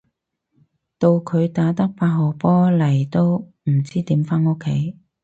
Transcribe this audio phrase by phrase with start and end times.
[0.97, 4.97] 到佢打得八號波嚟都唔知點返屋企